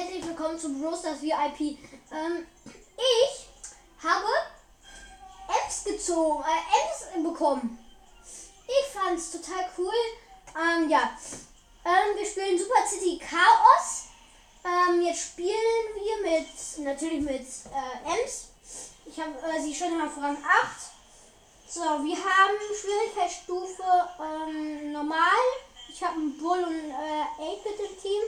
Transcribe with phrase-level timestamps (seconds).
[0.00, 1.76] herzlich willkommen zum Roasters VIP.
[2.10, 2.46] Ähm,
[2.96, 3.48] ich
[4.02, 4.26] habe
[5.46, 7.78] Apps gezogen, äh, Apps bekommen.
[8.66, 9.92] Ich fand's total cool.
[10.56, 11.10] Ähm, ja.
[11.84, 14.04] Ähm, wir spielen Super City Chaos.
[14.64, 18.48] Ähm, jetzt spielen wir mit, natürlich mit äh, Ems.
[19.04, 20.44] Ich habe äh, sie schon auf Rang 8.
[21.68, 23.82] So, wir haben Schwierigkeitsstufe
[24.18, 25.40] ähm, normal.
[25.90, 28.22] Ich habe einen Bull und äh, 8-Bit im Team.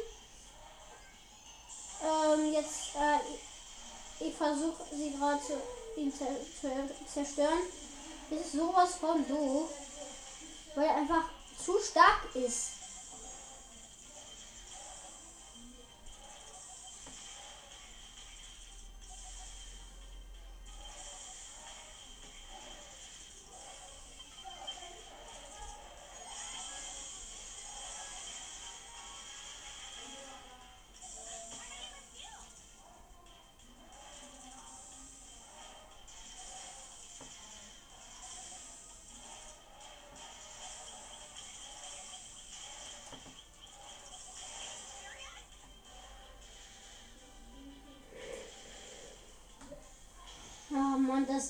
[2.03, 5.55] Ähm, jetzt, äh, ich versuche sie gerade zu
[6.11, 6.27] zer
[7.13, 7.61] zerstören.
[8.31, 9.71] Das ist sowas von doof.
[10.75, 11.25] Weil er einfach
[11.63, 12.82] zu stark ist.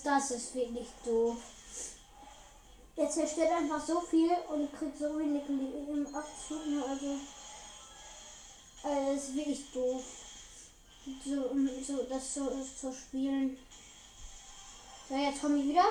[0.05, 1.37] Das, ist wirklich doof.
[2.97, 6.67] Er zerstört einfach so viel und kriegt so wenig im Abzug.
[6.67, 6.85] Ne?
[6.89, 7.17] Also,
[8.83, 10.03] also, das ist wirklich doof.
[11.25, 11.51] So,
[11.87, 13.57] so, das so zu spielen.
[15.09, 15.85] So, jetzt Tommy wieder.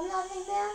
[0.00, 0.70] Wir das nicht mehr.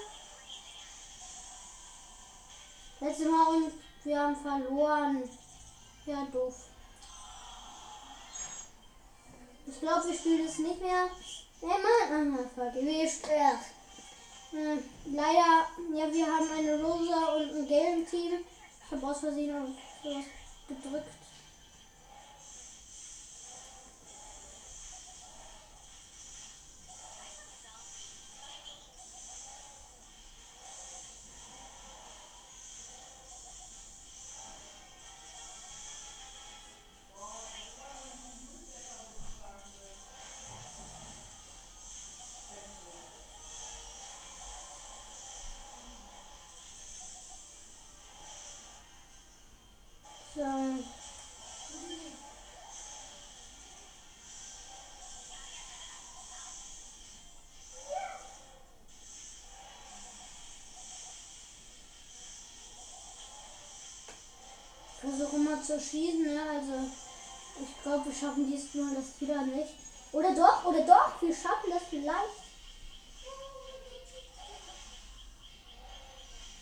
[3.00, 3.72] Letztes Mal und
[4.04, 5.30] wir haben verloren.
[6.06, 6.54] Ja, doof.
[9.66, 11.10] Ich glaube, wir spielen es nicht mehr.
[11.62, 13.66] Nee, Mann, fuck, wir stört.
[14.52, 18.34] Hm, leider, ja, wir haben eine rosa und ein gelben Team.
[18.86, 20.26] Ich habe aus Versehen sowas
[20.68, 21.25] gedrückt.
[65.80, 66.42] Schießen, ne?
[66.50, 66.74] Also
[67.62, 69.74] ich glaube, wir schaffen diesmal das wieder nicht.
[70.12, 72.46] Oder doch, oder doch, wir schaffen das vielleicht.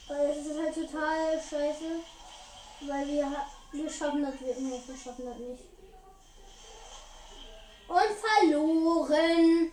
[0.08, 2.00] Weil es ist halt total scheiße.
[2.82, 3.36] Weil wir,
[3.72, 4.88] wir schaffen das wirklich nicht.
[4.88, 5.64] Wir schaffen das nicht.
[7.88, 9.72] Und verloren.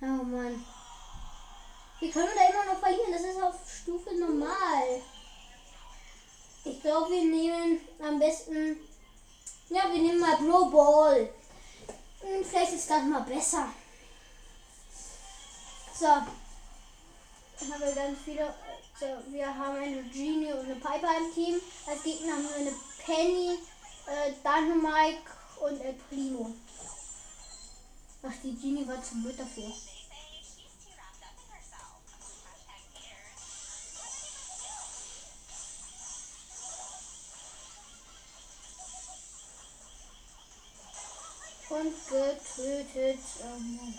[0.00, 0.64] Oh Mann.
[2.00, 3.12] Wie können wir da immer noch verlieren?
[3.12, 5.02] Das ist auf Stufe normal.
[6.70, 8.76] Ich glaube, wir nehmen am besten.
[9.70, 11.30] Ja, wir nehmen mal Blow Ball.
[12.20, 13.68] Hm, Vielleicht ist das mal besser.
[15.98, 16.06] So.
[16.06, 18.54] Dann haben wir ganz viele.
[19.00, 21.60] So, wir haben eine Genie und eine Piper im Team.
[21.86, 22.74] Als Gegner haben wir eine
[23.04, 23.58] Penny,
[24.06, 25.22] äh, Dynamite
[25.60, 26.50] und El Primo.
[28.22, 29.72] Ach, die Genie war zu blöd dafür.
[41.80, 43.20] Und getötet.
[43.40, 43.94] Mann.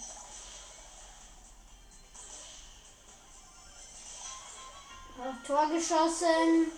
[5.20, 6.72] Auf Tor geschossen.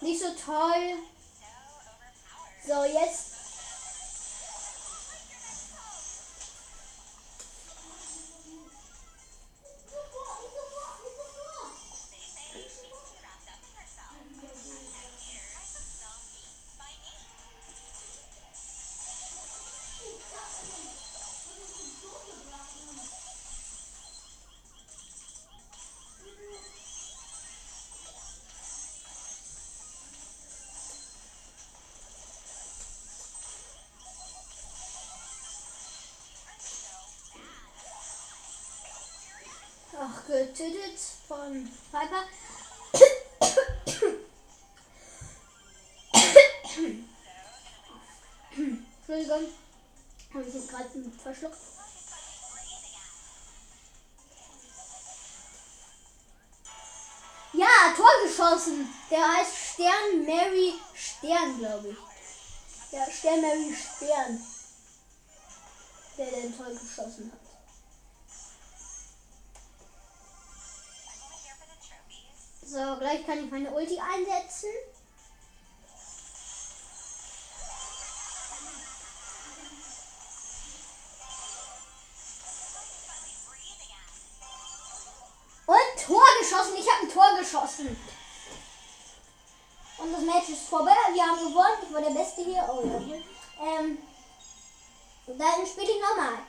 [0.00, 0.98] Nicht so toll.
[2.66, 3.33] So, jetzt.
[40.54, 42.24] Getötet von Piper.
[48.96, 49.48] Entschuldigung.
[50.32, 50.88] Habe ich jetzt gerade
[51.22, 51.56] verschluckt.
[57.52, 57.66] Ja,
[57.96, 58.88] Tor geschossen.
[59.10, 62.92] Der heißt Stern Mary Stern, glaube ich.
[62.92, 64.40] Ja, Stern Mary Stern.
[66.16, 67.53] Der den Tor geschossen hat.
[72.74, 74.68] So, gleich kann ich meine Ulti einsetzen.
[85.66, 86.74] Und Tor geschossen.
[86.76, 87.96] Ich habe ein Tor geschossen.
[89.98, 90.90] Und das Match ist vorbei.
[91.12, 91.78] Wir haben gewonnen.
[91.80, 92.68] Ich war der Beste hier.
[92.68, 93.68] Oh ja.
[93.68, 93.98] Ähm,
[95.28, 96.40] dann spiele ich nochmal.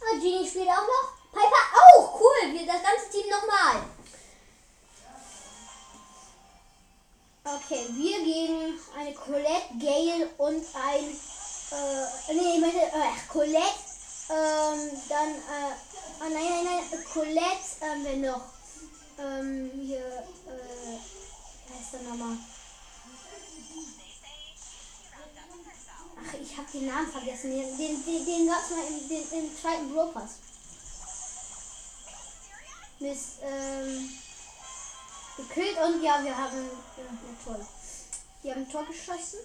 [0.00, 1.21] Ah, Genie spielt auch noch.
[1.32, 1.64] Piper
[1.96, 2.20] auch.
[2.20, 2.52] Cool.
[2.52, 3.82] Wir, das ganze Team nochmal.
[7.44, 11.04] Okay, wir gegen eine Colette, Gale und ein.
[11.72, 13.80] Äh, nee, ich meine, äh, Colette,
[14.30, 15.74] ähm, dann, äh,
[16.20, 18.42] oh nein, nein, nein, Colette, ähm, wer noch?
[19.18, 20.98] Ähm, hier, äh,
[21.66, 22.36] wer heißt der nochmal?
[26.16, 27.50] Ach, ich hab den Namen vergessen.
[27.50, 30.12] Den, den, den, den gab's mal im, den, im zweiten Brawl
[33.02, 34.08] Miss, ähm,
[35.36, 37.04] gekillt und ja, wir haben, ja,
[37.44, 37.66] toll.
[38.42, 39.40] Wir haben ein Tor geschossen.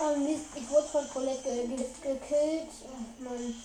[0.00, 2.70] Oh Mist, ich wurde von Colette ge ge gekillt.
[2.82, 3.62] Oh Mann.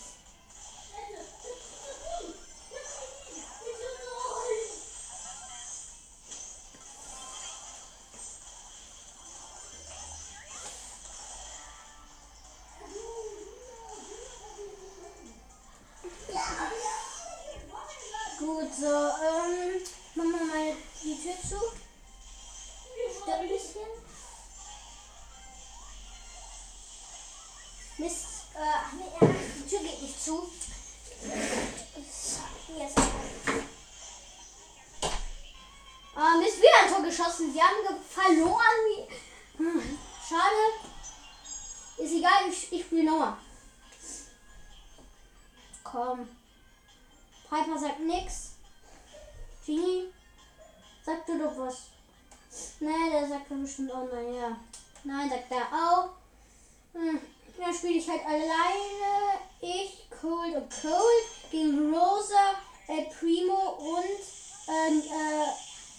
[60.82, 62.56] Cold gegen Rosa,
[62.88, 64.22] äh, Primo und
[64.68, 65.04] ähm,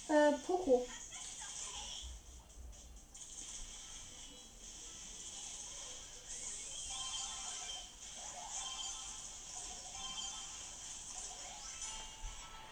[0.09, 0.87] äh, äh, Poco.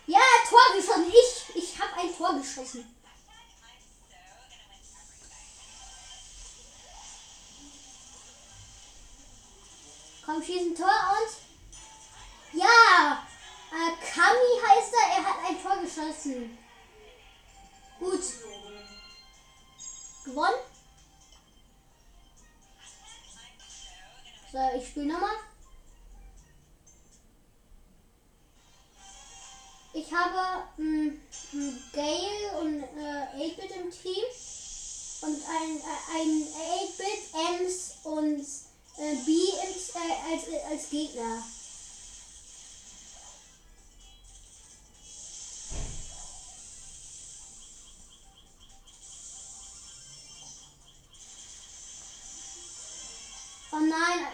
[0.07, 0.19] Ja,
[0.49, 1.07] Tor geschossen.
[1.09, 2.97] Ich, ich habe ein Tor geschossen.
[10.25, 11.10] Komm, schieß ein Tor
[16.11, 16.59] ein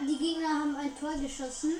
[0.02, 1.74] die Gegner haben ein Tor geschossen.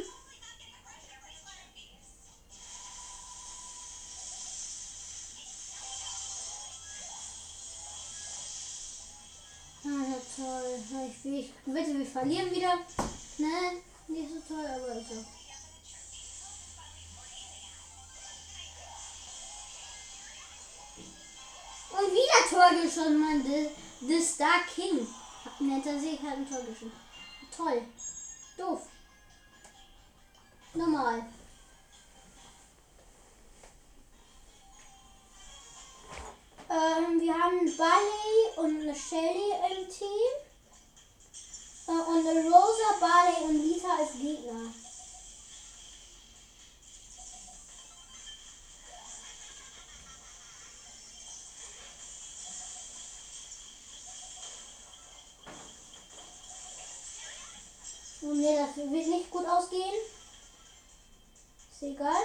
[9.84, 11.10] Ah, ja, toll.
[11.24, 12.78] Ich, ich wette, wir verlieren wieder.
[13.38, 15.24] Ne, nicht so toll, aber ist so.
[21.98, 23.44] Und wieder Tor geschossen, Mann.
[23.44, 23.68] The,
[24.06, 25.06] the Star King.
[25.60, 27.05] Nennt er sich, hat ein Tor geschossen.
[27.56, 27.82] Toll.
[28.58, 28.86] Doof.
[30.74, 31.24] Normal.
[36.68, 40.32] Ähm, wir haben Barley und eine Shelly im Team.
[41.88, 44.72] Äh, und eine Rosa, Barley und Lisa als Gegner.
[58.92, 59.94] Wird nicht gut ausgehen.
[61.70, 62.22] Ist egal.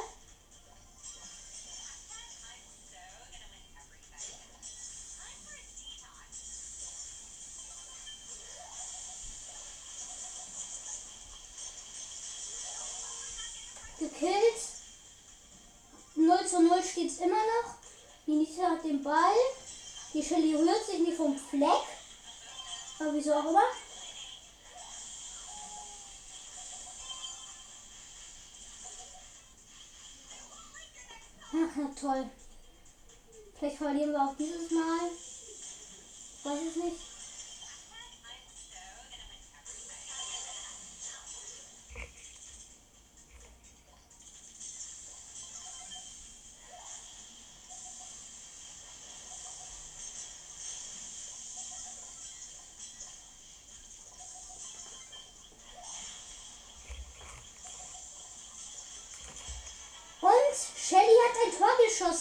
[13.99, 14.31] Gekillt.
[16.15, 17.75] 0 zu 0 steht es immer noch.
[18.27, 19.15] Die hat den Ball.
[20.13, 21.69] Die Shelly rührt sich nicht vom Fleck.
[22.99, 23.63] Aber wieso auch immer.
[32.01, 32.25] Toll.
[33.57, 35.09] Vielleicht verlieren wir auch dieses Mal.
[36.43, 37.10] Weiß es nicht.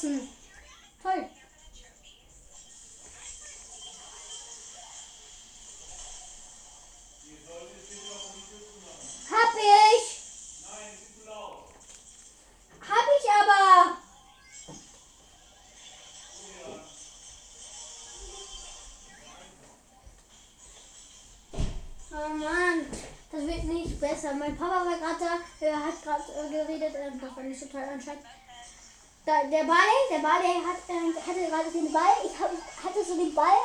[0.01, 0.29] Geschossen.
[1.03, 1.29] Toll.
[9.31, 10.21] Hab ich.
[12.89, 13.97] Hab ich aber.
[22.13, 22.87] Oh Mann,
[23.31, 24.35] das wird nicht besser.
[24.35, 27.67] Mein Papa war gerade da, er hat gerade äh, geredet, äh, das war nicht so
[27.67, 28.25] toll anscheinend.
[29.27, 29.77] Da, der Ball,
[30.11, 32.15] der Ball, der hat, äh, hatte gerade den Ball.
[32.25, 33.59] Ich hab, hatte so den Ball.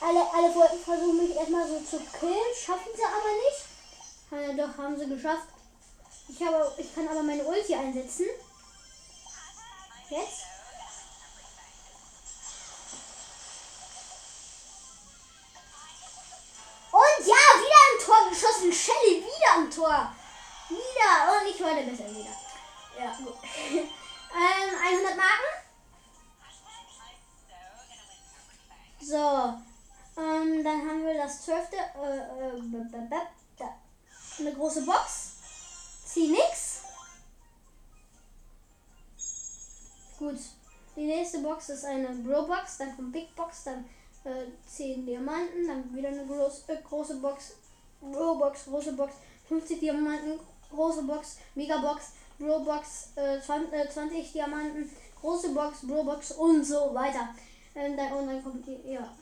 [0.00, 4.58] Alle, alle wollten versuchen, mich erstmal so zu killen, schaffen sie aber nicht.
[4.58, 5.48] Ja, doch, haben sie geschafft.
[6.28, 8.26] Ich, habe, ich kann aber meine Ulti einsetzen.
[10.10, 10.42] Jetzt.
[16.92, 18.72] Und ja, wieder ein Tor geschossen.
[18.72, 20.12] Shelly wieder am Tor.
[20.68, 21.40] Wieder.
[21.40, 22.36] Und ich wollte besser wieder.
[22.98, 23.36] Ja, gut.
[24.34, 25.52] ähm, 100 Marken.
[29.00, 29.60] So.
[30.18, 31.76] Ähm, dann haben wir das zwölfte.
[31.76, 33.10] Äh, äh,
[33.58, 33.76] da.
[34.38, 35.32] Eine große Box.
[36.04, 36.82] Zieh nix.
[40.18, 40.38] Gut.
[40.96, 43.84] Die nächste Box ist eine Bro Box, dann kommt Big Box, dann
[44.24, 47.56] äh, 10 Diamanten, dann wieder eine groß, äh, große Box,
[48.00, 49.16] Bro Box, große Box,
[49.46, 50.40] 50 Diamanten,
[50.70, 51.76] große Box, Mega
[52.38, 54.90] Box, äh, 20, äh, 20 Diamanten,
[55.20, 57.34] große Box, Bro Box und so weiter.
[57.74, 59.14] Ähm, dann, und dann kommt die, ja.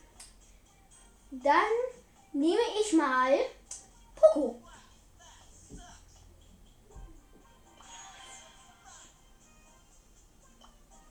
[1.30, 1.73] Dann
[2.33, 3.38] nehme ich mal
[4.14, 4.61] Poco.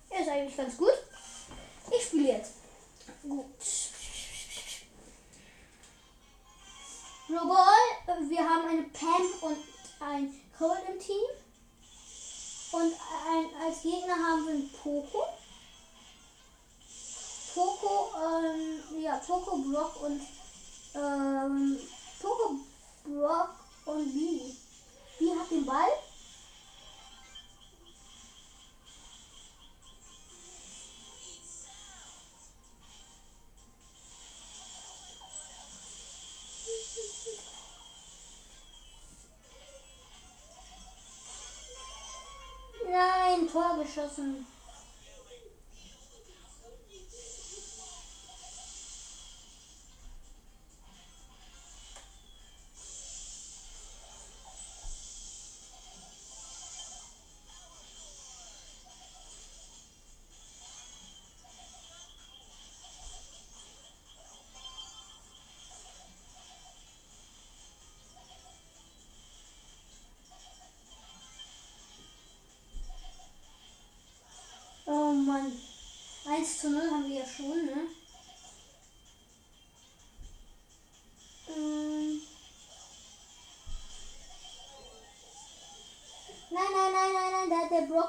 [0.09, 0.93] Er ist eigentlich ganz gut.
[1.91, 2.53] Ich spiele jetzt.
[3.23, 3.45] Gut.
[7.29, 9.57] Robol, wir haben eine Pam und
[9.99, 11.42] ein Cold im Team.
[12.73, 15.27] Und ein, als Gegner haben wir einen Poco.
[17.53, 20.21] Poco, ähm, ja, Poco, Brock und,
[20.95, 21.79] ähm,
[22.19, 22.55] Poco,
[23.03, 23.49] Brock
[23.85, 24.57] und Bibi.
[25.19, 26.02] Bibi hat den Ball.
[44.03, 44.52] Tor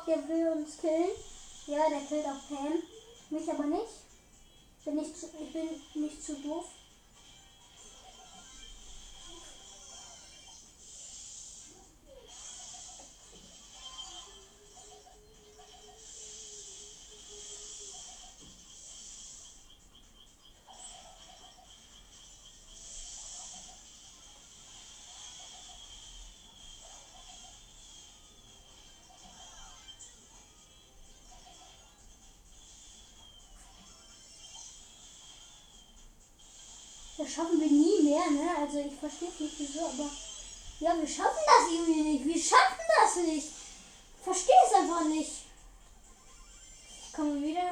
[0.07, 1.11] Der will uns killen.
[1.67, 2.83] Ja, der killt auch Pam.
[3.31, 4.05] Mich aber nicht.
[4.85, 6.67] Bin nicht zu, ich bin nicht zu doof.
[37.35, 38.51] Schaffen wir nie mehr, ne?
[38.61, 40.09] Also ich verstehe nicht wieso, aber
[40.81, 42.25] Ja, wir schaffen das irgendwie nicht.
[42.25, 43.49] Wir schaffen das nicht.
[44.23, 45.33] Verstehe es einfach nicht.
[47.15, 47.71] Kommen wir wieder.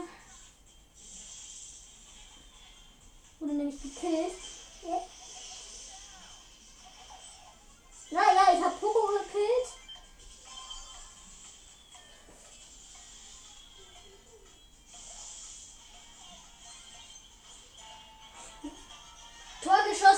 [3.41, 4.35] Wurde nämlich gekillt.
[4.83, 5.03] Ja.
[8.11, 9.72] Naja, ich habe Poco gekillt.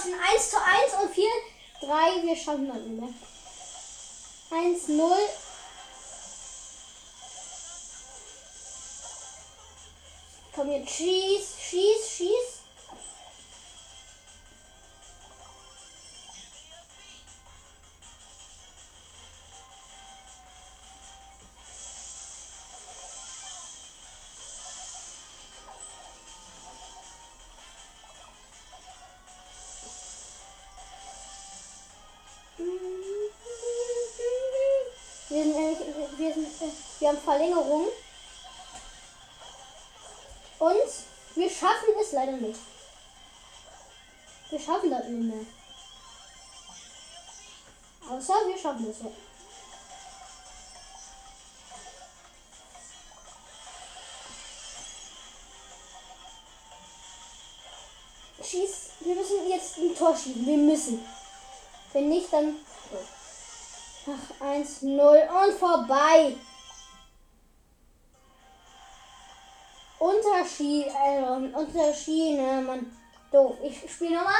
[0.04, 1.24] Geschossen, 1 zu 1 und 4,
[1.80, 3.08] 3, wir schaffen das nicht mehr.
[4.50, 5.16] 1, 0.
[10.54, 12.53] Komm jetzt, schieß, schieß, schieß.
[42.24, 42.60] Leider nicht.
[44.50, 45.46] Wir schaffen das nicht mehr.
[48.08, 49.10] Außer wir schaffen es ja.
[58.44, 58.90] Schieß.
[59.00, 60.46] Wir müssen jetzt ein Tor schießen.
[60.46, 61.04] Wir müssen.
[61.92, 62.56] Wenn nicht, dann.
[64.06, 66.36] Ach, 1-0 und vorbei.
[70.04, 71.22] Unterschied, äh,
[71.56, 72.94] Unterschiede, Mann.
[73.32, 73.56] Doof.
[73.64, 74.34] Ich spiele nochmal.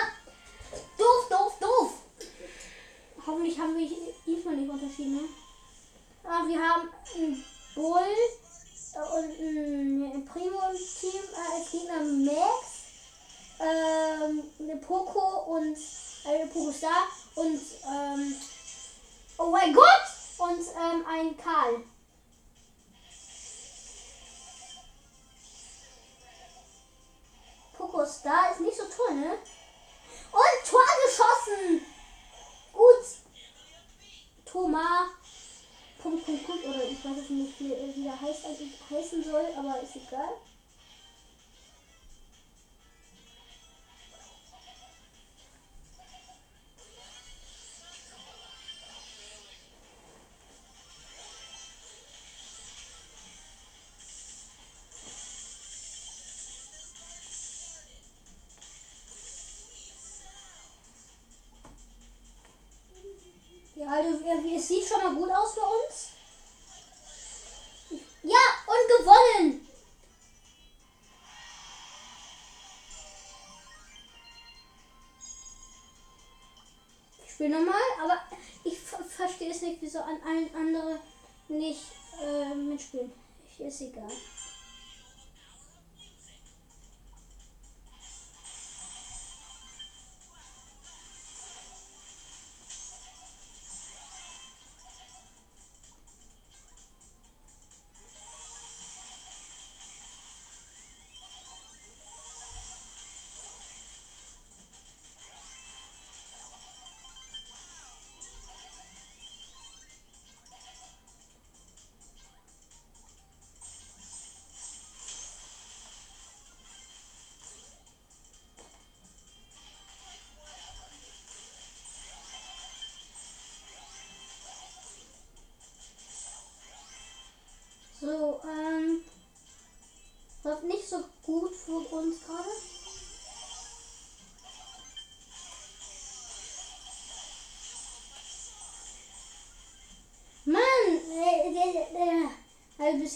[0.99, 1.93] Doof, doof, doof.
[3.27, 3.89] Hoffentlich haben wir
[4.27, 5.23] diesmal nicht unterschieden, ne?
[6.23, 7.43] Ah, wir haben einen
[7.75, 7.99] Bull
[8.95, 12.65] äh, und ein Primo im Team äh, als Gegner Max,
[13.61, 15.79] ähm, eine Poco und
[16.27, 17.61] eine Poco Star und
[17.91, 18.37] ähm,
[19.39, 20.05] oh mein Gott
[20.37, 21.85] und ähm, ein Karl.
[27.95, 29.39] Poco Star ist nicht so toll, ne?
[30.33, 31.87] Und Tor geschossen!
[32.73, 33.05] Gut.
[34.45, 35.11] Thomas.
[36.03, 36.67] Punkt, Punkt, Punkt.
[36.67, 40.35] Oder ich weiß nicht, wie, wie der heißt, also heißen soll, aber ist egal.
[64.27, 66.09] Es sieht schon mal gut aus für uns.
[68.23, 69.69] Ja, und gewonnen.
[77.25, 78.21] Ich spiele nochmal, aber
[78.65, 80.99] ich ver- verstehe es nicht, wieso an allen anderen
[81.49, 81.83] nicht
[82.23, 83.13] äh, mitspielen.
[83.59, 84.11] Ist egal.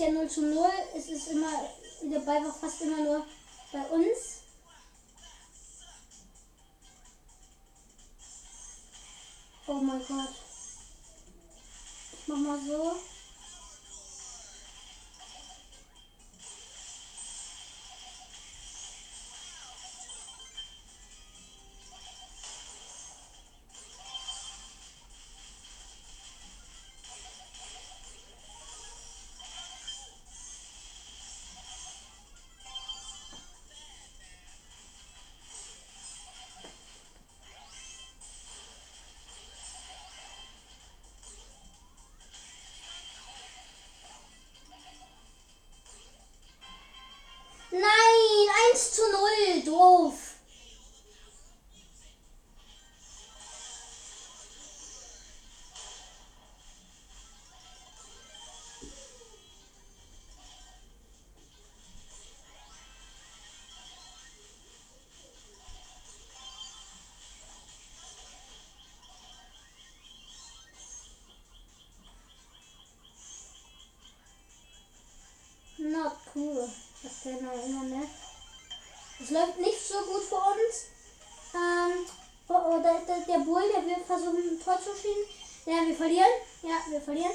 [0.01, 0.69] Also bisher 0 zu 0.
[0.97, 1.71] Es ist immer.
[2.03, 3.27] Der Ball war fast immer nur
[3.73, 4.43] bei uns.
[9.67, 10.35] Oh mein Gott.
[12.13, 13.17] Ich mach mal so.
[85.88, 86.33] Wir verlieren.
[86.62, 87.33] Ja, wir verlieren.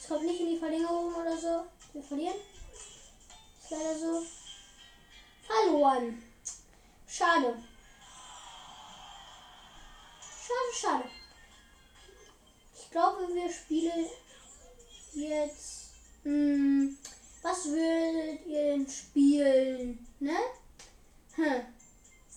[0.00, 1.64] Es kommt nicht in die Verlängerung oder so.
[1.92, 2.36] Wir verlieren.
[3.62, 4.22] Ist leider so.
[5.46, 6.22] Verloren.
[7.06, 7.62] Schade.
[10.20, 11.04] Schade, schade.
[12.74, 14.06] Ich glaube, wir spielen
[15.14, 15.88] jetzt.
[16.24, 16.98] Hm,
[17.42, 20.06] was würdet ihr denn spielen?
[20.20, 20.36] Ne?
[21.36, 21.62] Hm.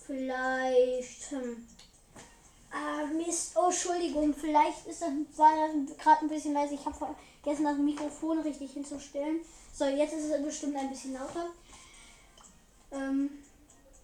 [0.06, 1.30] Vielleicht.
[1.30, 1.66] Hm.
[2.72, 3.52] Ah, Mist.
[3.56, 4.34] Oh, Entschuldigung.
[4.34, 6.74] Vielleicht ist das, war das gerade ein bisschen leise.
[6.74, 9.40] Ich habe vergessen, das Mikrofon richtig hinzustellen.
[9.74, 11.46] So, jetzt ist es bestimmt ein bisschen lauter.
[12.92, 13.30] Ähm.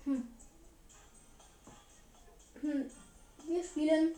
[0.04, 0.28] Hm.
[2.60, 2.90] Hm.
[3.46, 4.14] Wir spielen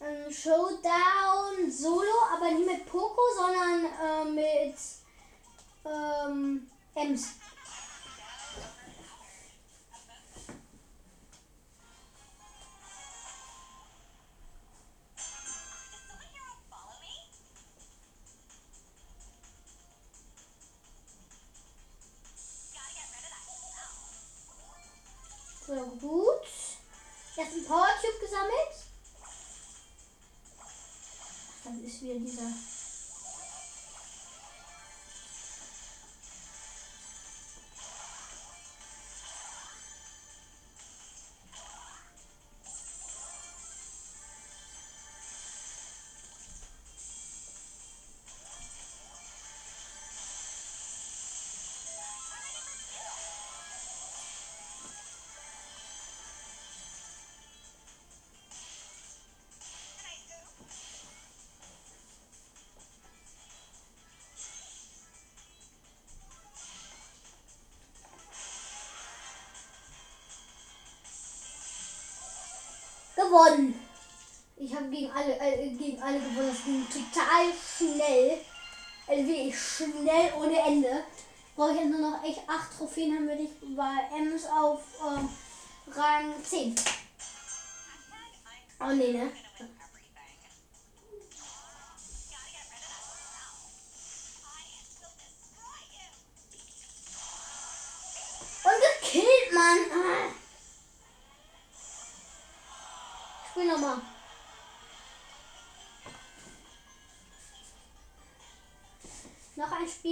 [0.00, 2.02] ähm, Showdown Solo,
[2.34, 4.74] aber nicht mit Poco, sondern äh, mit
[5.84, 7.28] ähm, Ems.
[73.32, 73.74] Gewonnen.
[74.56, 76.50] Ich habe gegen alle, äh, gegen alle gewonnen.
[76.50, 78.38] Das ging total schnell.
[79.06, 81.04] Also wirklich schnell ohne Ende.
[81.56, 85.28] Brauche ich jetzt nur noch echt 8 Trophäen, dann würde ich bei Ems auf ähm,
[85.94, 86.74] Rang 10.
[88.80, 89.30] Oh nee, ne?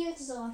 [0.01, 0.51] Spiel, so.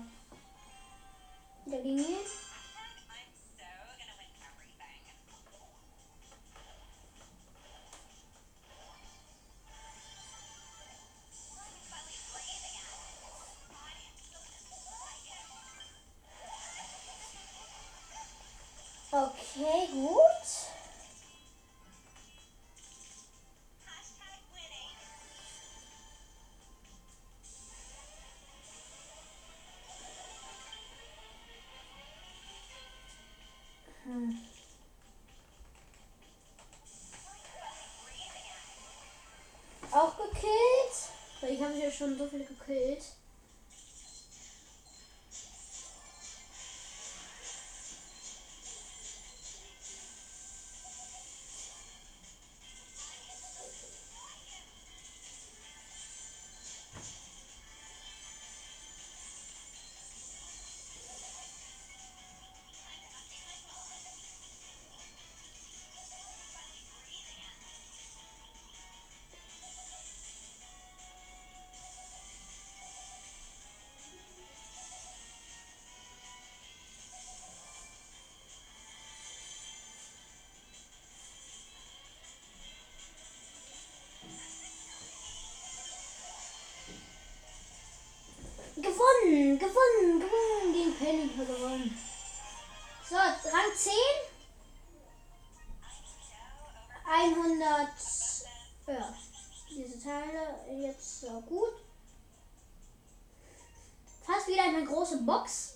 [105.06, 105.74] Große Box.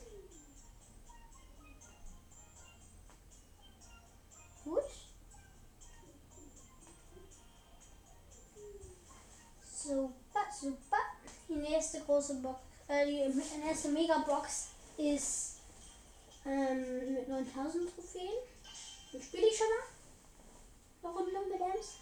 [4.64, 4.82] Gut.
[9.72, 10.96] Super, super.
[11.48, 12.58] Die nächste große Box.
[12.88, 15.58] Äh, die erste Megabox ist
[16.44, 18.28] ähm, mit 9000 Trophäen.
[19.12, 21.08] Dann spiele ich schon mal.
[21.08, 21.94] Eine Runde mit Ems.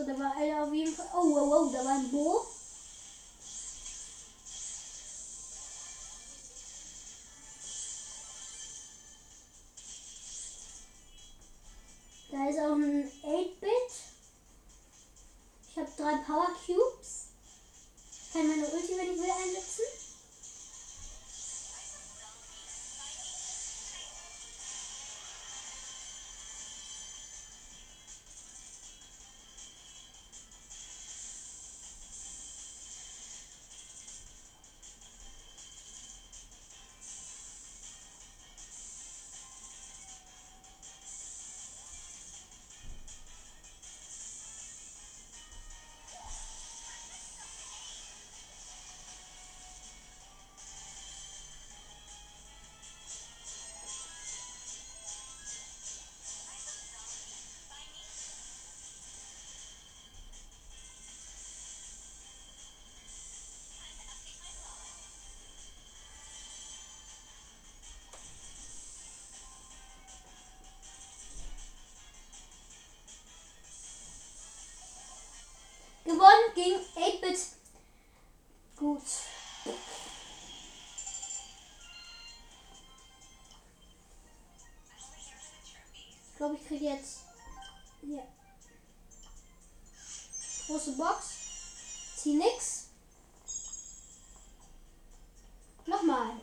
[0.00, 1.06] so da war alle auf jeden Fall.
[1.14, 2.46] Oh, wow, wow, da war ein Bo.
[86.80, 87.18] Jetzt.
[88.00, 88.26] Hier.
[90.66, 91.26] Große Box.
[92.16, 92.86] Zieh nix.
[95.84, 96.40] Nochmal.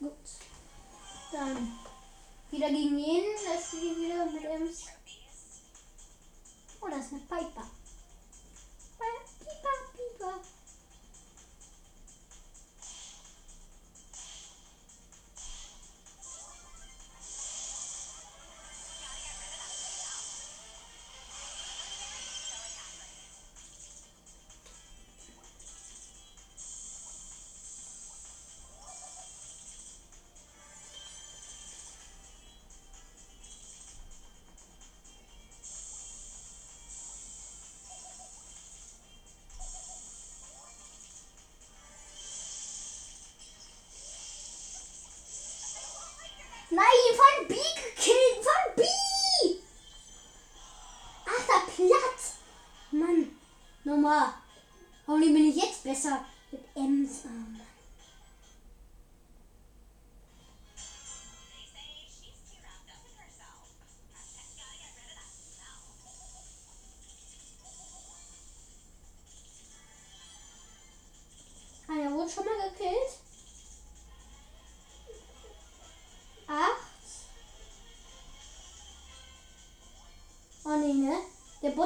[0.00, 0.12] Gut.
[1.30, 1.78] Dann
[2.50, 3.32] wieder gegen jeden.
[3.46, 4.68] Das wieder mit dem.
[6.80, 7.70] Oh, das ist eine Piper.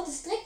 [0.05, 0.44] district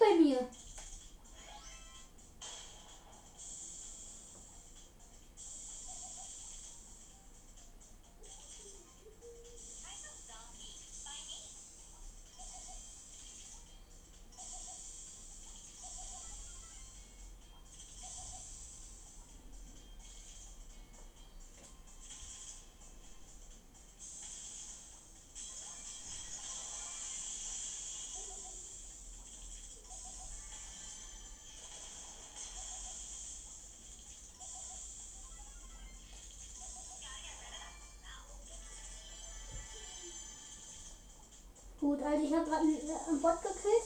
[42.38, 43.82] habe gerade einen äh, Bot gekillt.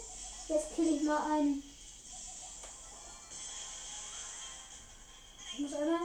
[0.49, 1.63] Jetzt kill ich mal einen.
[5.53, 6.01] Ich muss einmal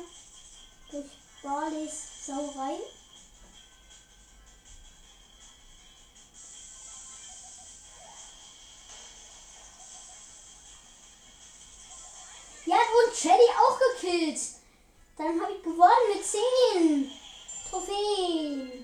[0.91, 1.05] durch
[1.41, 2.79] Barleys Sau rein.
[12.65, 14.39] Ja, und Shelly auch gekillt.
[15.17, 17.11] Dann habe ich gewonnen mit 10
[17.69, 18.76] Trophäen.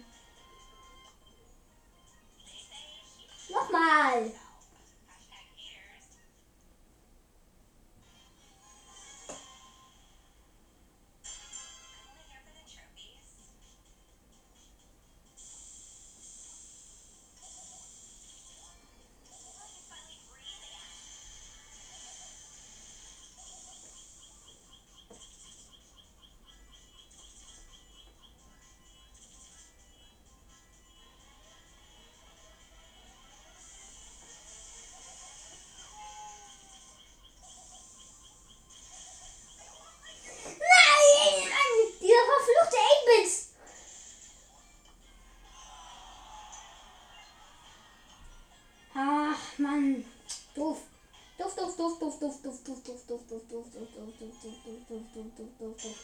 [55.11, 55.95] Doof, doof, doof, doof, doof.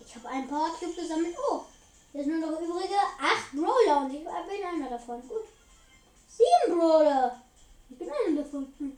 [0.00, 1.36] Ich habe ein Power Cube gesammelt.
[1.50, 1.64] Oh,
[2.14, 5.20] jetzt nur noch übrige 8 Brawler und ich bin einer davon.
[5.28, 5.44] Gut.
[6.28, 7.42] 7 Brawler.
[7.90, 8.72] Ich bin einer davon.
[8.78, 8.97] Hm.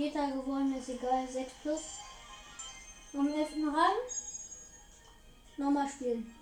[0.00, 1.28] Vierter geworden ist egal.
[1.28, 1.98] 6 plus.
[3.12, 3.50] Im 11.
[3.66, 3.96] Rang.
[5.58, 6.34] Nochmal spielen.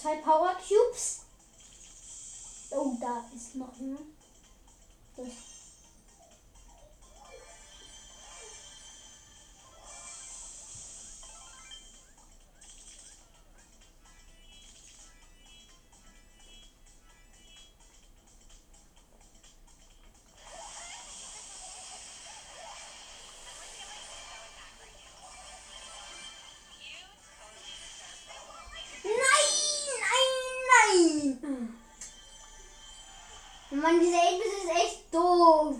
[0.00, 1.20] Zwei Power Cubes.
[2.70, 3.98] Oh, da ist noch ein.
[5.16, 5.49] Das.
[34.10, 35.76] Mann, dieser 8 ist echt doof.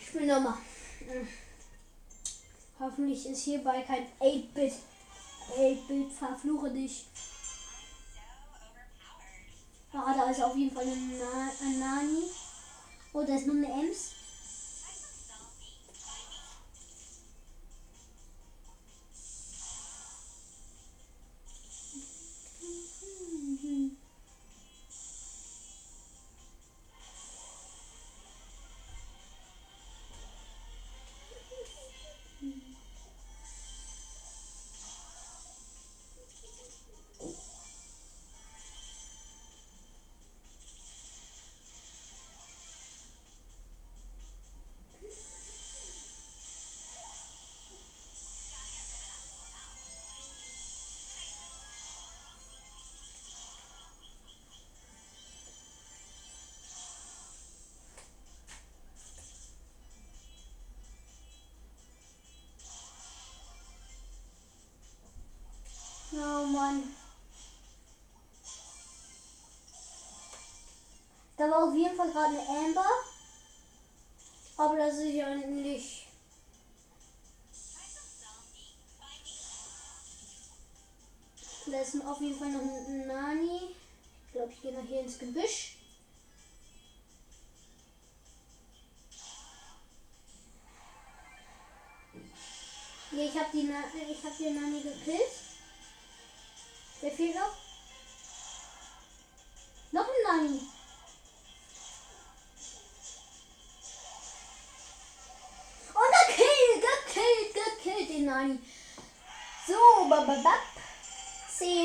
[0.00, 0.58] Ich spiele nochmal.
[2.80, 4.72] Hoffentlich ist hierbei kein 8-Bit.
[5.56, 7.06] 8-Bit, verfluche dich.
[9.92, 12.30] Ah, da ist auf jeden Fall ein, Na ein Nani.
[13.12, 14.12] Oh, da ist noch eine Ems.
[72.28, 72.86] Eine Amber.
[74.56, 76.06] Aber das ist ja nicht.
[81.66, 83.74] Da ist auf jeden Fall noch ein Nani.
[84.26, 85.76] Ich glaube, ich gehe mal hier ins Gebüsch.
[93.10, 95.32] Ja, ich habe Na ich hab die Nani gekillt.
[97.00, 97.56] Wer fehlt noch?
[99.92, 100.67] Noch ein Nani.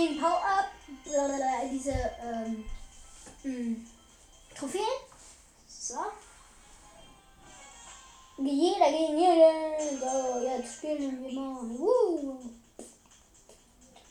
[0.08, 0.66] 10 Power-Up.
[1.72, 2.66] Diese ähm,
[3.44, 3.78] mh,
[4.58, 4.84] Trophäen.
[5.68, 5.96] So.
[8.38, 10.00] Jeder gegen jeden.
[10.00, 11.62] So, jetzt spielen wir mal.
[11.62, 12.40] Woo.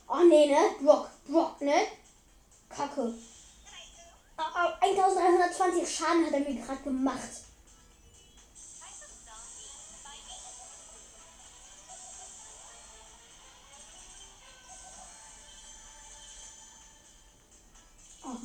[0.09, 0.76] Oh nee, ne?
[0.80, 1.86] Brock, Brock, ne?
[2.68, 3.14] Kacke.
[4.80, 7.30] 1120 Schaden hat er mir gerade gemacht.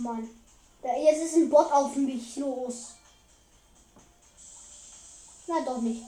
[0.07, 0.29] Ach man.
[0.83, 2.93] Jetzt ist ein Bot auf mich los.
[5.47, 6.03] Na doch nicht.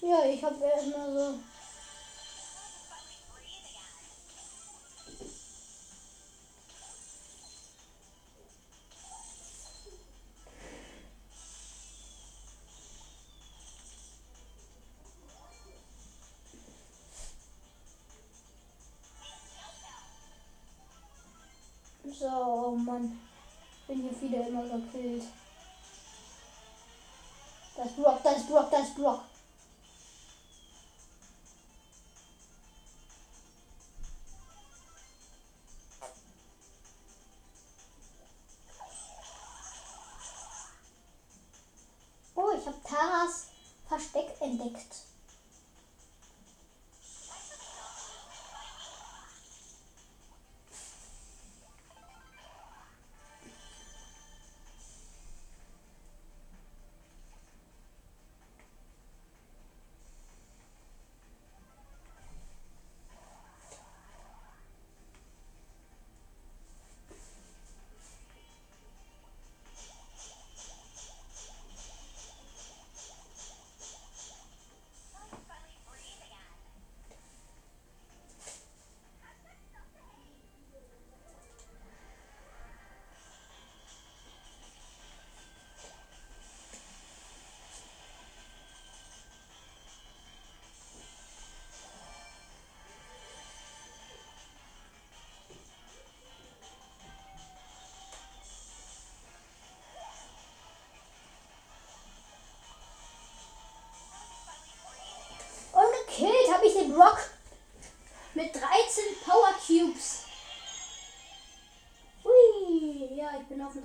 [0.00, 1.12] Ja, ich habe erstmal.
[1.12, 1.34] So,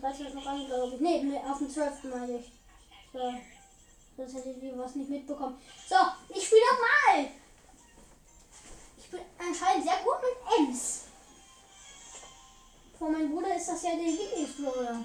[0.03, 1.01] 13 ist noch einen, glaube ich.
[1.01, 2.03] Nee, auf dem 12.
[2.03, 2.51] meine ich.
[3.13, 3.33] So.
[4.17, 5.57] Das hätte ich was nicht mitbekommen.
[5.87, 5.95] So,
[6.29, 7.31] ich spiele nochmal.
[8.97, 11.05] Ich bin anscheinend sehr gut mit Ems.
[12.99, 14.99] Vor meinem Bruder ist das ja der Lieblingsflora.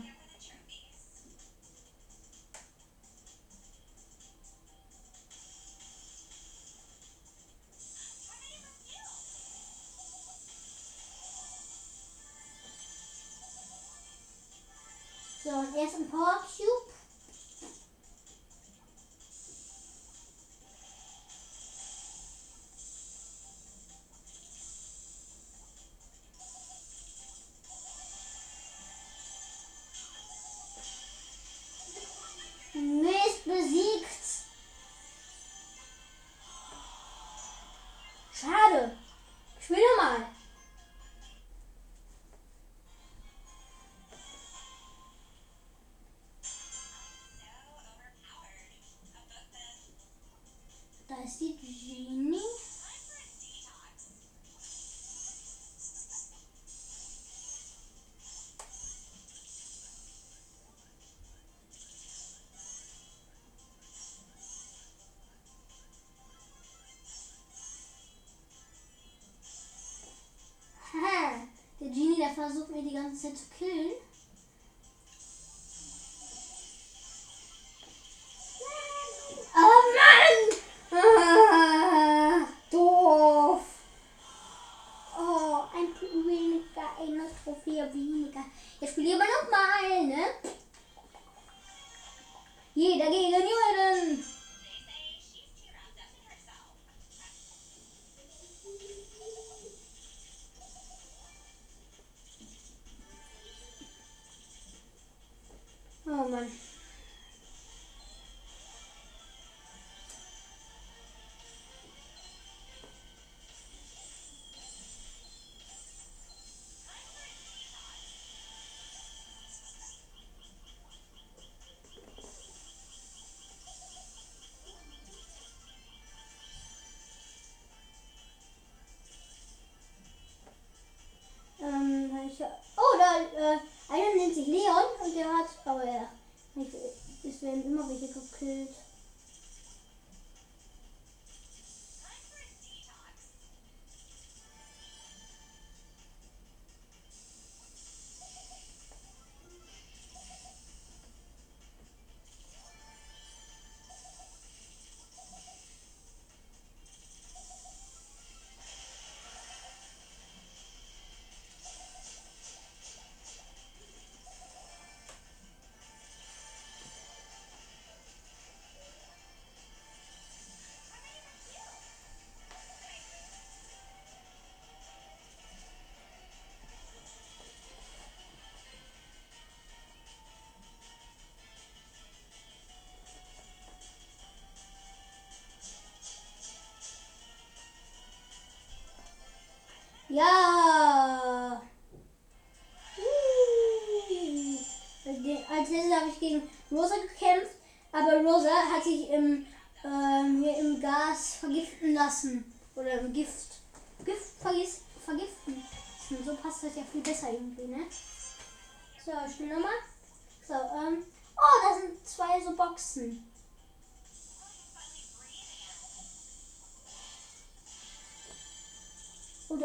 [72.39, 73.93] Versucht mir die ganze Zeit zu killen.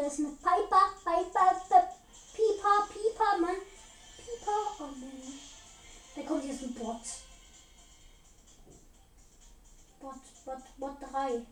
[0.06, 3.56] Ist eine Piper, Piper, Piper, Piper, Mann.
[4.16, 5.40] Piper, oh man.
[6.14, 7.00] Da kommt jetzt ein Bot.
[10.00, 11.46] Bot, Bot, Bot 3.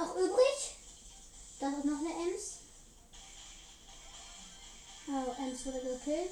[0.00, 0.76] noch übrig.
[1.60, 2.58] Da ist noch eine Ems.
[5.08, 6.30] Oh, Ems wurde gekillt.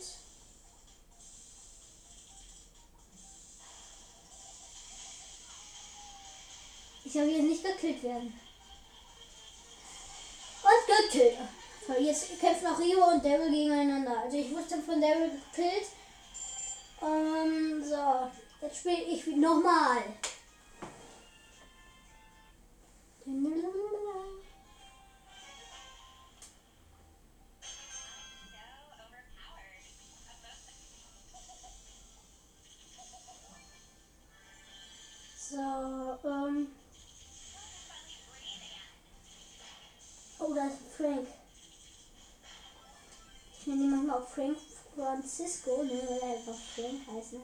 [7.05, 8.41] Ich soll jetzt nicht gekillt werden.
[10.63, 11.39] Und gekillt.
[11.87, 14.23] So, jetzt kämpfen auch Rio und Daryl gegeneinander.
[14.23, 15.89] Also ich wusste von Daryl gekillt.
[17.03, 18.31] Ähm, so.
[18.61, 20.03] Jetzt spiele ich nochmal.
[45.39, 47.41] Francisco, ne, weil er einfach Frank heißt, ne?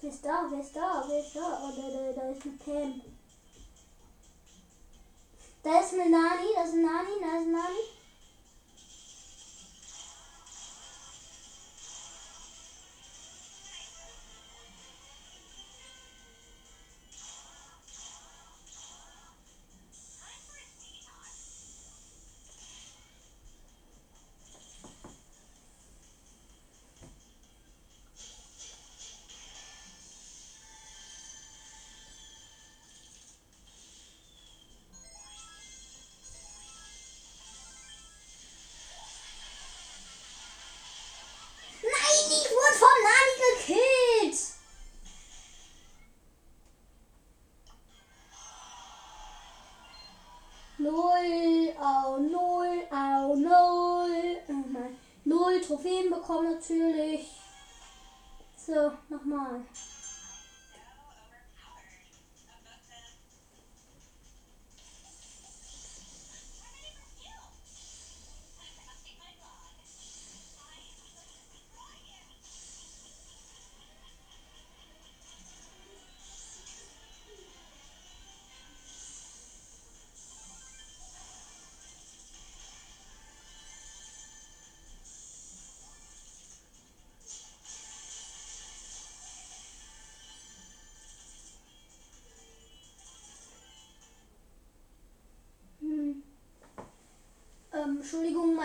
[0.00, 0.46] Wer ist da?
[0.48, 1.04] Wer ist da?
[1.06, 1.60] Wer ist da?
[1.62, 3.02] Oh, da, da, da ist ein Pam.
[5.62, 7.99] Da ist eine Nani, da ist ein Nani, da ist ein Nani.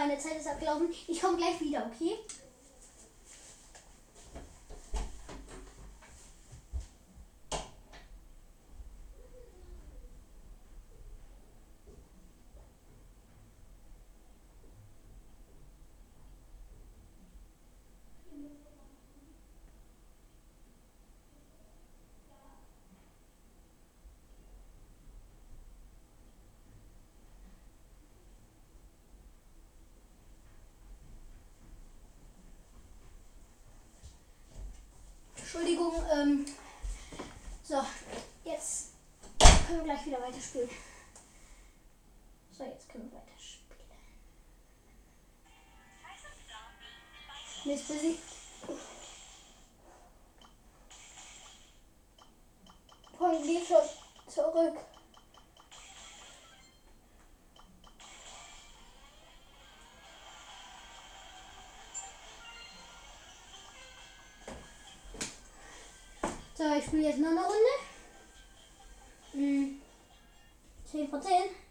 [0.08, 0.90] Meine Zeit ist abgelaufen.
[1.08, 2.18] Ich komme gleich wieder, okay?
[35.56, 36.46] Entschuldigung, ähm.
[37.64, 37.76] So,
[38.44, 38.90] jetzt
[39.68, 40.70] können wir gleich wieder weiterspielen.
[42.52, 43.66] So, jetzt können wir weiterspielen.
[47.66, 48.20] Mist busy.
[53.18, 53.78] Komm, geh schon
[54.28, 54.78] zurück.
[66.54, 67.65] So, ich spiele jetzt noch eine Runde.
[71.06, 71.65] 10 von 10.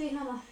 [0.00, 0.47] und dann spiele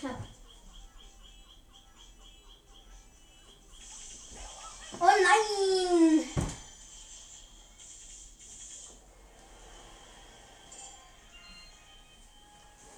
[0.00, 0.22] Knapp.
[5.00, 6.24] Oh nein!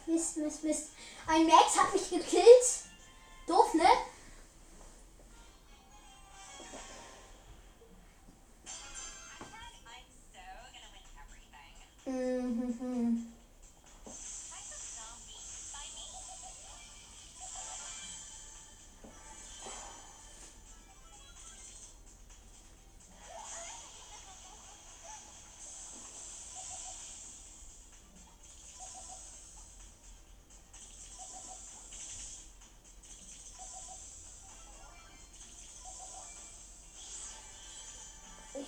[0.07, 0.90] Mist, Mist, Mist.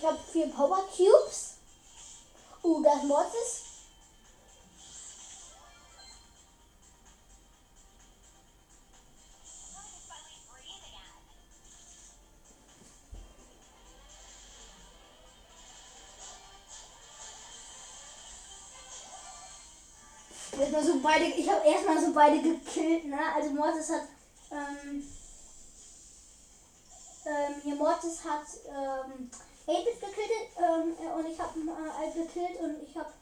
[0.02, 1.58] Ich habe vier Power Cubes.
[2.64, 3.62] Uh, das Mortis.
[20.58, 23.20] Erstmal so beide, ich habe erstmal so beide gekillt, ne?
[23.36, 24.08] Also Mortis hat,
[24.50, 25.08] ähm,
[27.24, 29.30] ähm, hier Mortis hat, ähm,
[29.66, 33.12] 8-Bit gekillt ähm, äh, und ich habe äh, Alt gekillt und ich habe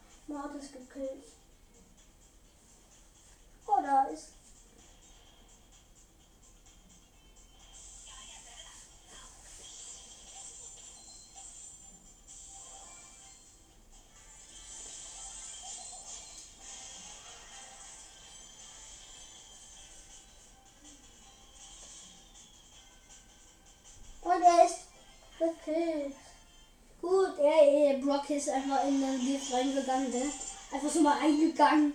[28.41, 30.31] ist einfach in den Gift reingegangen, ne?
[30.71, 31.93] Einfach so mal eingegangen.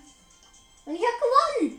[0.85, 1.17] Und ich gewonnen!
[1.61, 1.76] Gewonnen!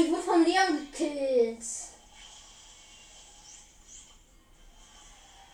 [0.00, 1.64] Ich wurde vom Leon gekillt.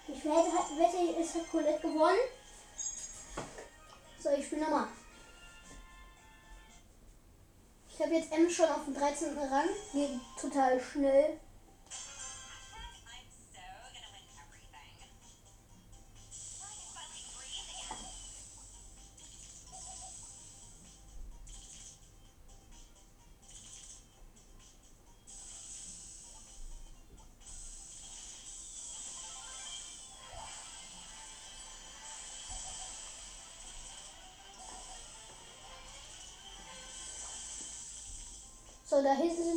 [0.08, 2.18] Ich wette, wette es hat Colette gewonnen.
[4.18, 4.88] So, ich spiele nochmal.
[7.92, 9.38] Ich habe jetzt M schon auf dem 13.
[9.38, 9.68] Rang.
[9.92, 11.40] Geht total schnell.
[39.06, 39.55] Da hinten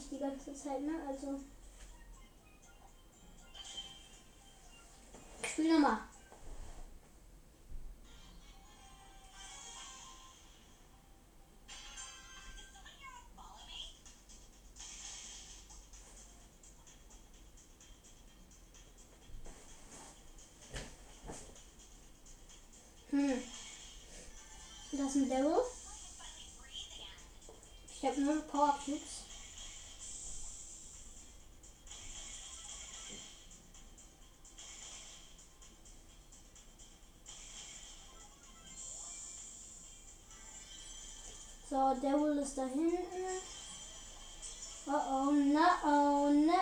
[0.00, 0.92] ich die ganze Zeit, ne?
[1.06, 1.40] Also.
[5.44, 5.98] Spiel nochmal.
[23.10, 23.42] Hm.
[24.92, 25.56] Das ist ein Devil.
[27.92, 28.78] Ich habe nur Power
[41.70, 42.98] So, Devil ist da hinten.
[44.88, 46.58] Oh oh, na oh, na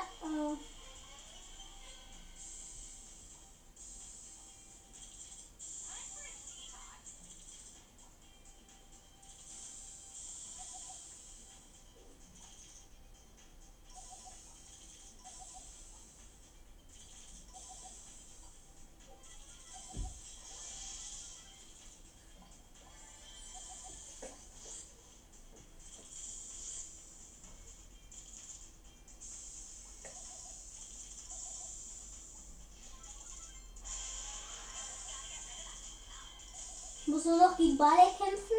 [37.29, 38.57] nur noch gegen Barley kämpfen.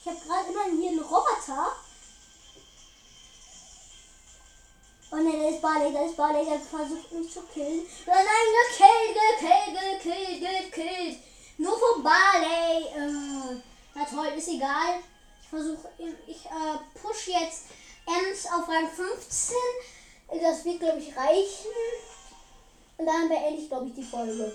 [0.00, 1.76] Ich habe gerade immerhin hier einen Roboter.
[5.10, 7.86] Oh ne, da ist Barley, da ist Barley, der versucht mich zu killen.
[8.06, 11.18] Oh nein, gekillt, gekillt, gekillt, gekillt.
[11.58, 12.84] Nur von Barley.
[12.86, 13.60] Äh,
[13.94, 15.00] na toll, ist egal.
[15.42, 15.88] Ich versuche,
[16.26, 17.66] ich äh, push jetzt
[18.06, 19.56] Ems auf Rang 15.
[20.40, 21.70] Das wird, glaube ich, reichen.
[22.96, 24.54] Und dann beende ich, glaube ich, die Folge.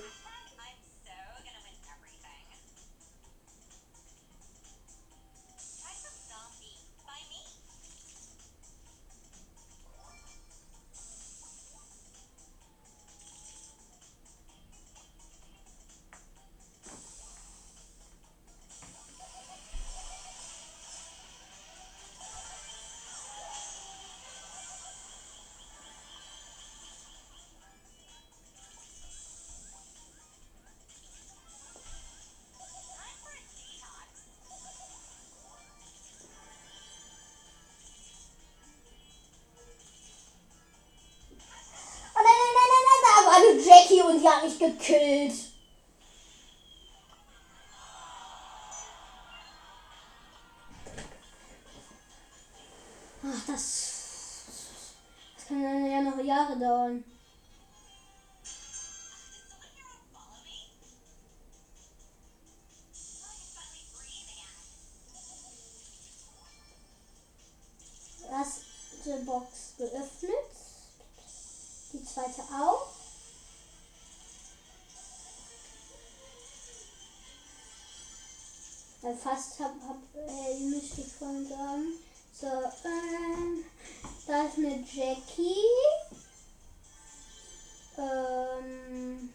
[44.67, 45.33] Gekillt.
[53.23, 54.45] Ach, das,
[55.35, 57.03] das kann dann ja noch Jahre dauern.
[68.29, 70.31] Erste Box geöffnet.
[71.93, 72.96] Die zweite auch.
[79.15, 81.93] Fast hab, hab äh, die müsste ich vorhin sagen.
[82.33, 83.63] So, ähm,
[84.27, 85.55] da ist eine Jackie.
[87.97, 89.33] Ähm,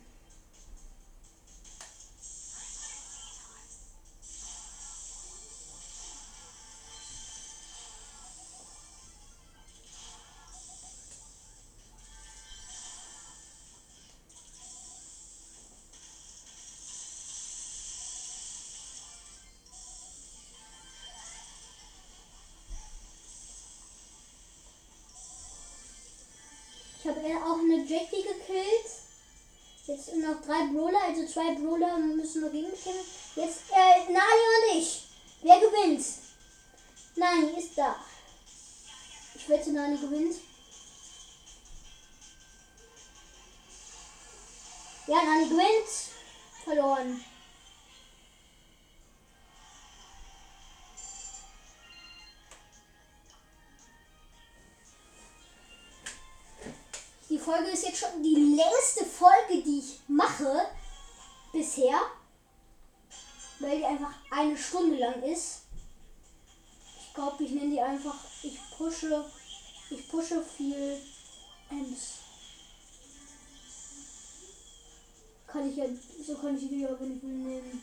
[31.33, 33.05] zwei Brawler müssen noch gegen mich kämpfen.
[33.37, 35.05] Jetzt, äh, Nani und ich.
[35.41, 36.05] Wer gewinnt?
[37.17, 37.97] Nani ist da.
[39.35, 40.37] Ich wette, Nani gewinnt.
[45.07, 45.89] Ja, Nani gewinnt.
[46.65, 47.25] Verloren.
[57.29, 60.67] Die Folge ist jetzt schon die längste Folge, die ich mache
[61.53, 62.01] bisher.
[63.61, 65.63] Weil die einfach eine Stunde lang ist.
[66.99, 69.25] Ich glaube, ich nenne die einfach, ich pushe,
[69.91, 70.99] ich pushe viel
[71.71, 72.19] Ems.
[75.47, 75.85] Kann ich ja,
[76.27, 77.83] so kann ich die auch nicht nehmen.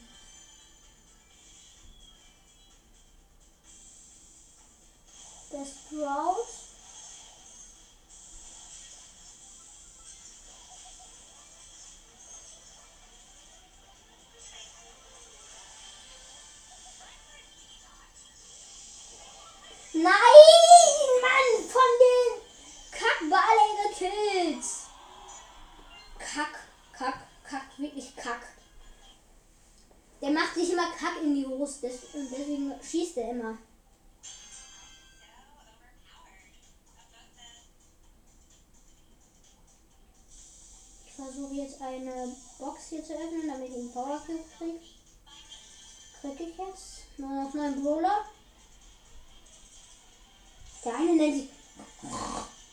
[5.52, 6.69] Der Sprout.
[20.02, 20.12] Nein,
[21.22, 22.41] Mann, von den
[22.89, 24.66] Kackballen gekillt.
[26.18, 26.60] Kack,
[26.93, 28.47] kack, kack, wirklich kack.
[30.22, 33.58] Der macht sich immer Kack in die Hose, deswegen schießt er immer.
[41.06, 44.80] Ich versuche jetzt eine Box hier zu öffnen, damit ich einen Power kriege.
[46.22, 47.18] Krieg ich jetzt.
[47.18, 48.26] Nur noch neun Brawler.
[50.86, 51.50] Der eine nennt sich.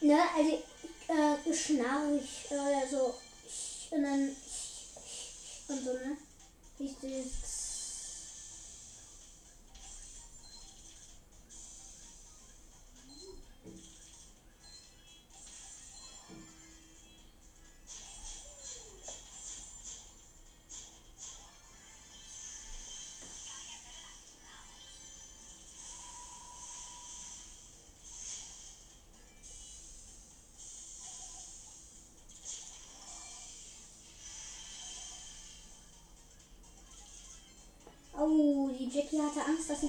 [0.00, 0.62] Ne, also
[1.08, 3.14] äh, schnarrig oder so.
[3.90, 4.36] Und dann.
[5.68, 6.16] Und so, ne?
[6.78, 7.24] Oh, die
[39.22, 39.88] hatte Angst, dass sie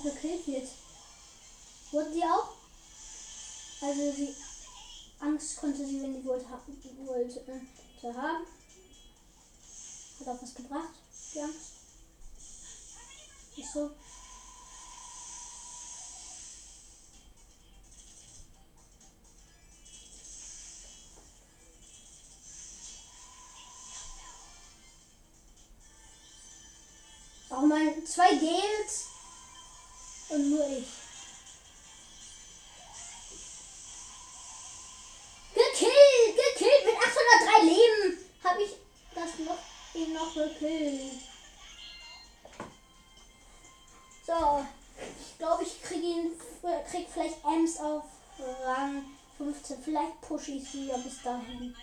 [50.28, 51.74] pushe ich sie ja bis dahin.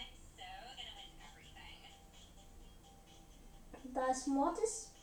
[3.95, 4.94] Da ist Mortis.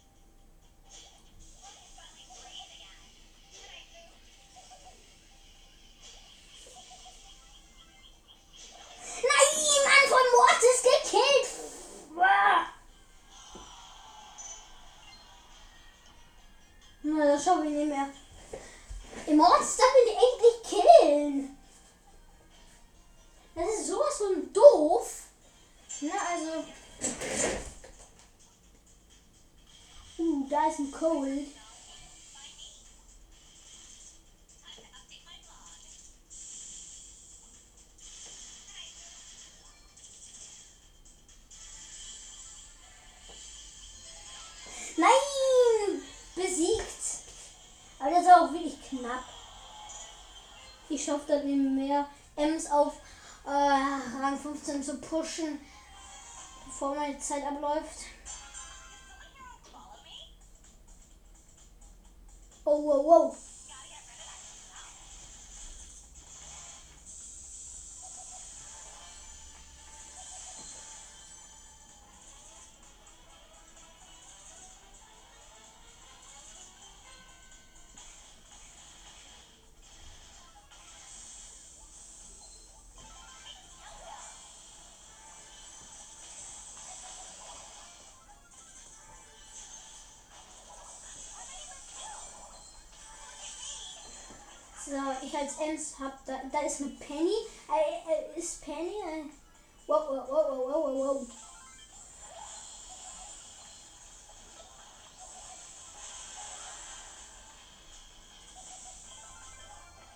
[55.32, 55.60] Pushen,
[56.66, 58.06] bevor meine Zeit abläuft.
[62.64, 63.36] Oh, wow, wow.
[95.62, 97.34] Als Ems hab da, da ist eine Penny.
[97.70, 98.95] Äh, ist Penny?
[99.88, 101.28] Wow, wow, wow, wow, wow, wow, wow.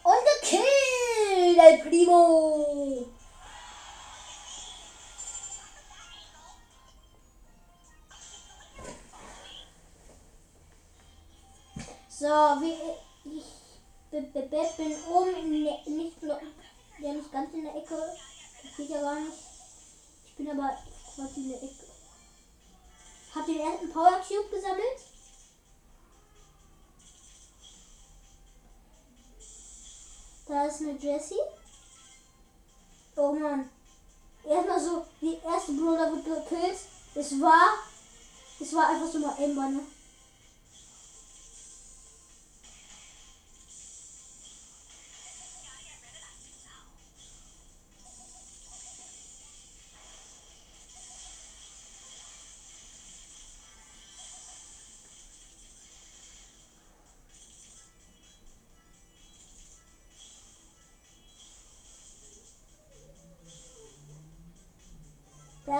[0.03, 3.05] Und gekillt, El Primo.
[12.07, 12.74] So, wie
[31.01, 31.39] Jessie.
[33.15, 33.69] Oh Mann.
[34.47, 36.77] Erstmal so, die erste Bruder wird gekillt.
[37.15, 37.75] Es war,
[38.59, 39.79] es war einfach so mal Ember, ne?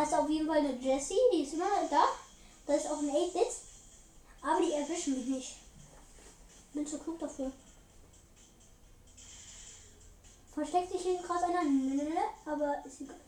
[0.05, 2.05] Ist auf jeden Fall eine Jessie, die ist immer da.
[2.65, 3.47] Da ist auch ein 8-Bit.
[4.41, 5.55] Aber die erwischen mich nicht.
[6.73, 7.51] Bin zu klug dafür.
[10.53, 11.63] Versteckt sich hier gerade einer?
[11.63, 12.03] Nö,
[12.45, 13.19] aber ist egal.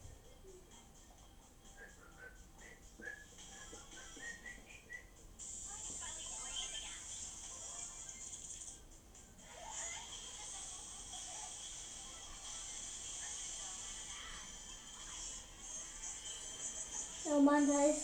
[17.58, 17.90] Mann, da.
[17.90, 17.96] Ich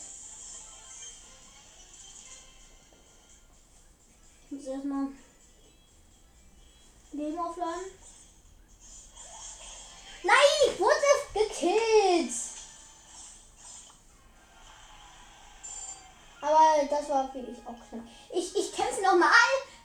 [4.49, 5.08] muss erstmal
[7.12, 7.86] Leben aufladen.
[10.24, 10.36] Nein,
[10.68, 10.95] ich wurde
[11.34, 12.34] gekillt.
[16.41, 18.06] Aber das war wirklich auch knapp.
[18.34, 19.30] Ich, ich kämpfe nochmal.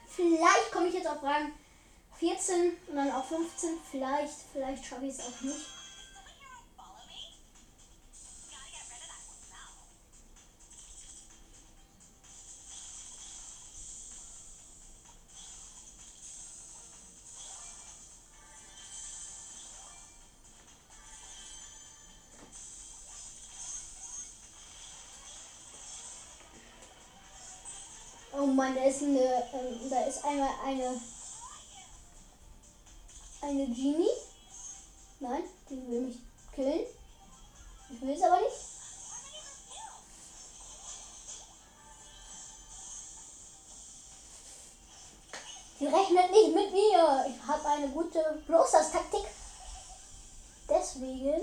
[0.08, 1.52] Vielleicht komme ich jetzt auf Rang
[2.18, 3.78] 14 und dann auf 15.
[3.90, 5.77] Vielleicht, vielleicht schaffe ich es auch nicht.
[28.58, 31.00] Mann, da ist eine, ähm, da ist einmal eine,
[33.40, 34.10] eine Genie.
[35.20, 36.16] Nein, die will mich
[36.52, 36.86] killen.
[37.88, 38.56] Ich will es aber nicht.
[45.78, 47.26] Sie rechnet nicht mit mir.
[47.28, 49.26] Ich habe eine gute Bloßers-Taktik.
[50.68, 51.42] Deswegen.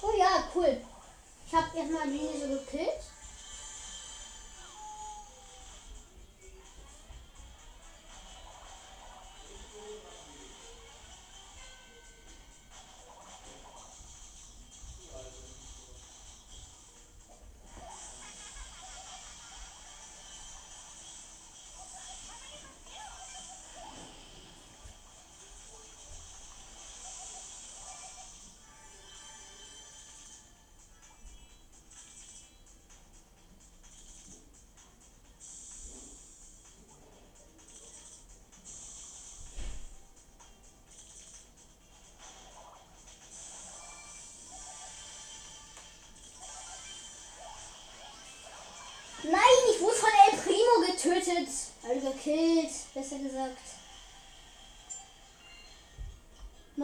[0.00, 0.80] Oh ja, cool.
[1.46, 3.13] Ich habe erstmal die so gekillt.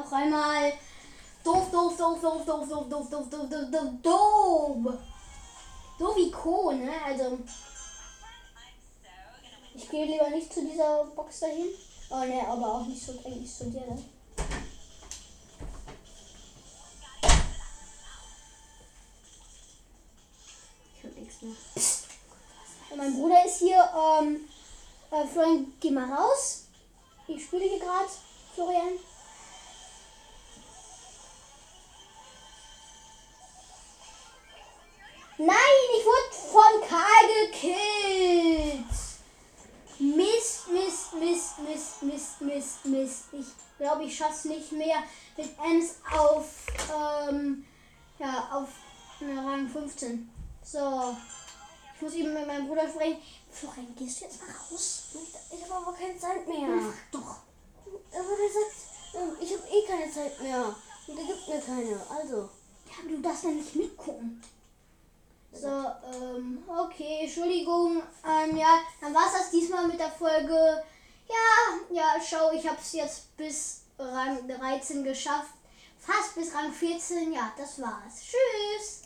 [0.00, 0.72] Noch einmal.
[1.44, 4.98] Doof, doof, doof, doof, doof, doof, doof, doof, doof, doof, doof, doof.
[5.98, 6.90] Doof wie Co, ne?
[7.04, 7.38] Also,
[9.74, 11.68] ich gehe lieber nicht zu dieser Box dahin.
[12.08, 14.02] Oh ne, aber auch nicht so eigentlich zu dir, ne?
[20.96, 21.52] Ich hab nichts mehr.
[22.90, 23.90] Und mein Bruder ist hier.
[23.94, 24.48] Ähm,
[25.10, 26.64] äh, Florian, geh mal raus.
[27.26, 28.08] Ich spiele hier gerade,
[28.54, 29.09] Florian.
[36.50, 38.84] Von Karl gekillt.
[39.98, 43.24] Mist, Mist, Mist, Mist, Mist, Mist, Mist.
[43.32, 43.46] Ich
[43.78, 45.02] glaube, ich schaff's nicht mehr
[45.36, 47.64] mit Ems auf, ähm,
[48.18, 48.68] ja, auf
[49.20, 50.30] äh, Rang 15.
[50.64, 51.16] So.
[51.94, 53.18] Ich muss eben mit meinem Bruder sprechen.
[53.50, 55.02] Florian, gehst du jetzt mal raus?
[55.12, 56.68] Ich, ich habe aber keine Zeit mehr.
[56.80, 57.36] Ach, doch.
[57.86, 58.74] Aber der sagt,
[59.14, 60.74] ähm, ich habe eh keine Zeit mehr.
[61.06, 62.00] Und der gibt mir keine.
[62.08, 62.36] Also.
[62.86, 64.42] Ja, aber du darfst ja nicht mitgucken.
[65.52, 68.02] So, ähm, okay, Entschuldigung.
[68.24, 70.82] Ähm, ja, dann war's das diesmal mit der Folge.
[71.28, 75.54] Ja, ja, schau, ich hab's jetzt bis Rang 13 geschafft.
[75.98, 77.32] Fast bis Rang 14.
[77.32, 78.22] Ja, das war's.
[78.22, 78.98] Tschüss.